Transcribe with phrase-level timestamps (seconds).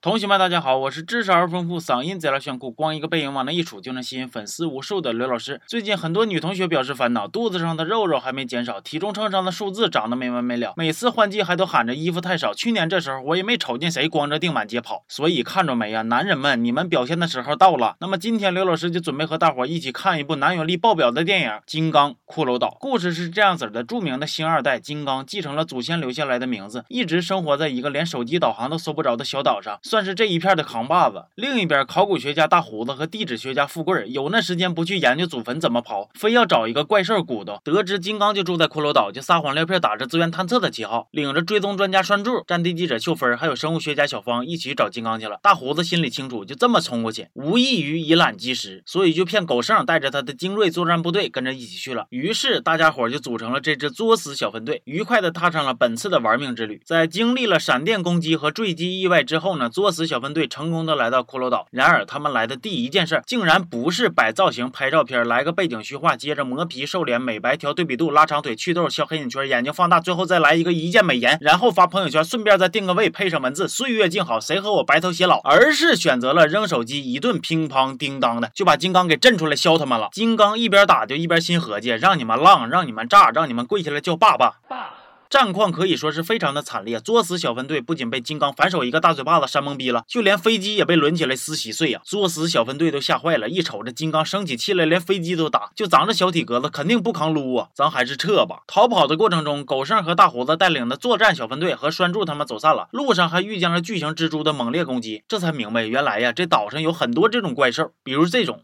[0.00, 5.60] 同学们，大家好，我是知识而丰富、嗓音贼拉炫酷、光一个背影往那一杵就能吸引粉丝无数的刘老师。
[5.66, 12.54] 最近很多女同学表示烦恼，肚子上的肉肉还没减少，体重秤上的数字长得没完没了，每次换季还都喊着衣服太少。
[12.54, 17.96] 去年这时候我也没瞅见谁光着腚满街跑，所以看着没呀，男人们，你们表现的时候到了。
[17.98, 22.68] 那么今天刘老师就准备和大伙一起看一部男友力爆表的电影《金刚骷髅岛》。
[22.78, 30.68] 故事是这样子的：著名的星二代金刚继承了祖先留下来的名字，一直生活在一个连手机导航都搜不着的小岛上，算是这一片的。
[30.68, 31.24] 扛把子。
[31.34, 37.58] 另一边，考古学家大胡子和地质学家富贵有那时间不去研究祖坟怎么刨，非要找一个怪兽骨头。
[37.64, 45.38] 得知金刚就住在骷髅岛，就撒谎撂片，打着资源探测的旗号，领着追踪专家栓柱、战地记者秀芬还有生物学家小芳一起找金刚去了。
[45.42, 52.04] 大胡子心里清楚，就这么冲过去，无异于以卵击石，所以就骗狗剩带着他的精锐作战部队跟着一起去了。
[52.10, 56.82] 于是大家伙就组成了这支作死小分队，愉快的踏上了本次的玩命之旅。
[56.84, 60.48] 在经历了闪电攻击和坠机意外之后呢，作死小分队。
[60.48, 80.08] 成功的来到骷髅岛，然而他们来的第一件事，竟然不是摆造型、拍照片，来个背景虚化，接着磨皮、瘦脸、美白、调对比度、拉长腿、祛痘、消黑眼圈、眼睛放大，最后再来一个一键美颜，然后发朋友圈，顺便再定个位，配上文字“岁月静好，谁和我白头偕老”，而是选择了扔手机，一顿乒乓叮当的就把金刚给震出来削他们了。
[80.12, 84.54] 金刚一边打就一边心合计，让你们浪，让你们炸，让你们跪下来叫爸爸。
[84.68, 85.07] 爸。
[85.30, 92.00] 战况可以说是非常的惨烈，作死小分队不仅被金刚反手一个大嘴巴子扇懵逼了，就连飞机也被抡起来撕稀碎呀！
[92.02, 98.60] 作死小分队都吓坏了，一瞅着金刚生起气来，连飞机都打，就咱这小体格子肯定不扛撸啊，咱还是撤吧。
[98.66, 108.62] 逃跑的过程中，狗剩和大胡子带领的作战小分队和拴住他们走散了，路上还遇见了巨型蜘蛛的猛烈攻击，这才明白原来呀，这岛上有很多这种怪兽，比如这种，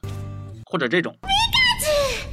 [0.64, 1.14] 或者这种。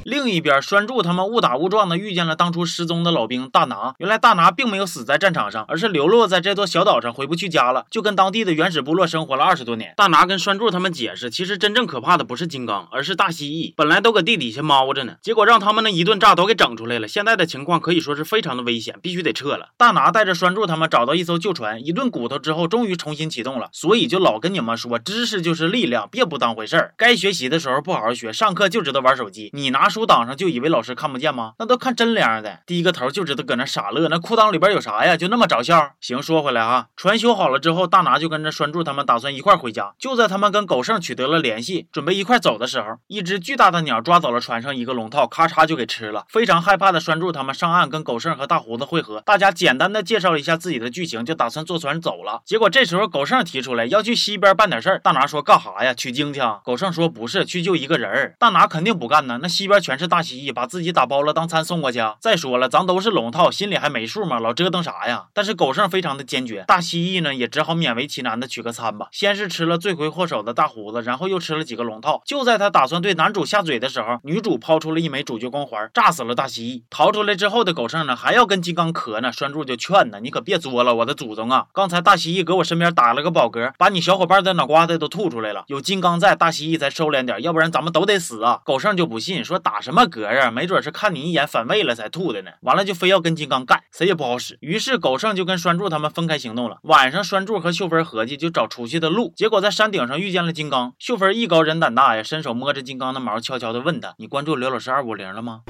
[0.04, 3.94] 另一边，拴柱他们误打误撞的遇见了当初失踪的老兵大拿。
[3.98, 9.94] 原来大拿并没有死在战场上，而是流落在这座小岛上，回不去家了，就跟当地的原始部落生活了二十多年。
[9.96, 13.72] 大拿跟拴柱他们解释，其实真正可怕的不是金刚，而是大蜥蜴。
[13.76, 17.06] 本来都搁地底下猫着呢，结果让他们那一顿炸都给整出来了。
[17.06, 19.68] 现在的情况可以说是非常的危险，必须得撤了。
[19.76, 23.68] 大拿带着拴柱他们找到一艘旧船，一顿骨头之后，终于重新启动了。
[23.72, 26.94] 所以就老跟你们说，知识就是力量，别不当回事儿。
[26.96, 29.50] 该学习的时候不好好学，上课就知道玩手机。
[29.52, 30.72] 你拿书挡上就以为。
[30.72, 31.52] 老师看不见吗？
[31.58, 34.08] 那都看真脸的，低个头就知道搁那傻乐。
[34.08, 35.18] 那裤裆里边有啥呀？
[35.18, 35.90] 就那么着笑？
[36.00, 39.92] 行，说回来啊，船修好了之后，大拿就跟着拴柱他们打算一块回家。
[39.98, 46.24] 就在他们跟狗剩取得了联系，准备一块走的时候，一只巨大的鸟抓走了船上一个龙套，咔嚓就给吃了。
[46.30, 52.40] 非常害怕的拴柱他们上岸跟狗剩和大胡子会合，大家简单的介绍了一下自己的剧情，就打算坐船走了。
[52.46, 55.92] 结果这时候狗剩提出来要去西边办点事儿，大拿说干哈呀？
[55.92, 56.40] 取经去？
[56.64, 58.34] 狗剩说不是，去救一个人儿。
[58.38, 60.52] 大拿肯定不干呢，那西边全是大蜥蜴。
[60.52, 61.98] 把自己打包了当餐送过去。
[62.20, 64.38] 再说了，咱都是龙套，心里还没数吗？
[64.38, 65.26] 老折腾啥呀？
[65.32, 69.08] 但是狗剩非常的坚决，大蜥蜴呢也只好勉为其难的取个餐吧。
[69.10, 72.22] 先是吃了罪魁祸首的大胡子，然后又吃了几个龙套。
[72.24, 76.82] 就在他打算对男主下嘴的时候，女主抛出了一枚主角光环，炸死了大蜥蜴。
[76.90, 79.32] 逃出来之后的狗剩呢，还要跟金刚磕呢。
[79.32, 81.66] 拴柱就劝呢，你可别作了，我的祖宗啊！
[81.72, 85.64] 刚才大蜥蜴搁我身边打了个饱嗝，把你小伙伴的脑瓜子都吐出来了。
[85.68, 88.60] 有金刚在，大蜥蜴才收敛点，要不然咱们都得死啊！
[88.64, 90.50] 狗剩就不信，说打打什么嗝啊？
[90.50, 94.58] 没准是看你一眼反胃了才吐的呢，完了就非要跟金刚干，谁也不好使。
[94.60, 96.76] 于是狗剩就跟拴柱他们分开行动了。
[96.82, 100.92] 晚上，拴柱和秀芬合计就找出去的路，结果在山顶上遇见了金刚。
[100.98, 105.62] 秀芬艺高人胆大呀，伸手摸着金刚的毛，悄悄地问他：“你关注刘老师二五零了吗？”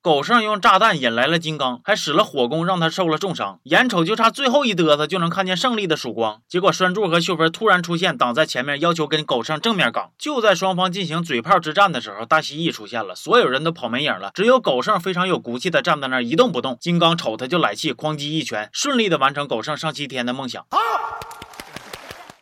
[0.00, 3.58] 狗剩用炸弹引来了金刚，还使了火攻，让他受了重伤。
[3.64, 6.40] 眼瞅就差最后一嘚瑟，就能看见胜利的曙光。
[6.48, 10.10] 结果栓柱和秀芬突然出现，挡在前面，要求跟狗剩正面刚。
[10.16, 16.78] 就在双方进行嘴炮之战的时候，大蜥蜴出现了，所有人都跑没影了，只有狗剩非常有骨气的站在那儿一动不动。
[16.80, 20.64] 金刚瞅他就来气，哐叽一拳，顺利的完成狗剩上西天的梦想。
[20.70, 20.78] 啊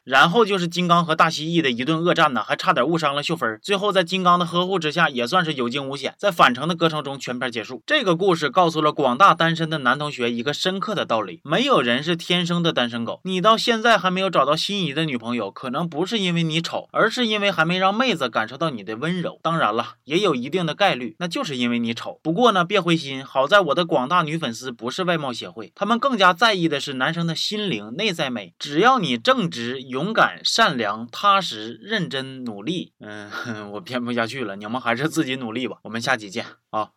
[0.07, 3.59] 然后就是金刚和大蜥蜴的一顿恶战呢，还差点误伤了秀芬。
[3.61, 7.83] 最后在金刚的呵护之下，也算是有惊无险，在返程的歌程中全片结束。
[7.85, 13.21] 这个故事告诉了广大单身的男同学一个深刻的道理：没有人是天生的单身狗。
[13.25, 19.41] 你到现在还没有找到心仪的女朋友，可能不是因为你丑，而是因为还没让妹子感受到你的温柔。
[19.43, 22.21] 当然了，也有一定的概率，那就是因为你丑。
[22.23, 28.55] 不过呢，别灰心，好在我的广大女粉丝不是外貌协会，他们更加在意的是男生的心灵、内在美。
[28.57, 29.81] 只要你正直。
[29.97, 33.31] 勇敢、善良、踏实、认真、努力，嗯，
[33.73, 35.79] 我编不下去了，你们还是自己努力吧。
[35.85, 36.91] 我们下期见啊！